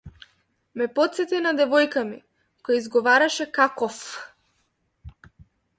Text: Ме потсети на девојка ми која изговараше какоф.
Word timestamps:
Ме 0.81 0.87
потсети 0.95 1.41
на 1.47 1.51
девојка 1.59 2.03
ми 2.13 2.17
која 2.65 2.81
изговараше 2.81 3.51
какоф. 3.61 4.03